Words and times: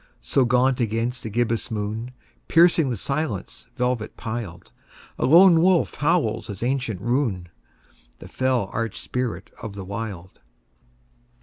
So 0.23 0.45
gaunt 0.45 0.79
against 0.79 1.21
the 1.21 1.29
gibbous 1.29 1.69
moon, 1.69 2.09
Piercing 2.47 2.89
the 2.89 2.97
silence 2.97 3.67
velvet 3.75 4.17
piled, 4.17 4.71
A 5.19 5.27
lone 5.27 5.61
wolf 5.61 5.93
howls 5.93 6.47
his 6.47 6.63
ancient 6.63 6.99
rune— 7.01 7.49
The 8.17 8.27
fell 8.27 8.67
arch 8.73 8.99
spirit 8.99 9.51
of 9.61 9.73
the 9.73 9.85
Wild. 9.85 10.41